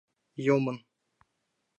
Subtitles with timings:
[0.45, 0.77] Йомын.